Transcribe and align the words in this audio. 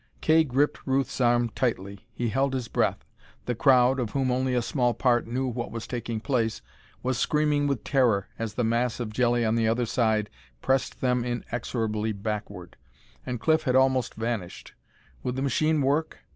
Kay 0.19 0.43
gripped 0.43 0.87
Ruth's 0.87 1.21
arm 1.21 1.49
tightly. 1.49 2.07
He 2.11 2.29
held 2.29 2.55
his 2.55 2.67
breath. 2.67 3.05
The 3.45 3.53
crowd, 3.53 3.99
of 3.99 4.09
whom 4.13 4.31
only 4.31 4.55
a 4.55 4.61
small 4.63 4.95
part 4.95 5.27
knew 5.27 5.45
what 5.45 5.69
was 5.69 5.85
taking 5.85 6.19
place, 6.19 6.63
was 7.03 7.19
screaming 7.19 7.67
with 7.67 7.83
terror 7.83 8.27
as 8.39 8.55
the 8.55 8.63
mass 8.63 8.99
of 8.99 9.13
jelly 9.13 9.45
on 9.45 9.53
the 9.53 9.67
other 9.67 9.85
side 9.85 10.31
pressed 10.59 11.01
them 11.01 11.23
inexorably 11.23 12.13
backward. 12.13 12.77
And 13.27 13.39
Cliff 13.39 13.61
had 13.65 13.75
almost 13.75 14.15
vanished. 14.15 14.73
Would 15.21 15.35
the 15.35 15.43
machine 15.43 15.83
work? 15.83 16.17